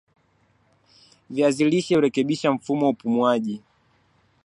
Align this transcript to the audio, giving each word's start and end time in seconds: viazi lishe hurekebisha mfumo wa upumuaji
viazi 1.29 1.69
lishe 1.69 1.95
hurekebisha 1.95 2.51
mfumo 2.51 2.85
wa 2.85 2.91
upumuaji 2.91 3.61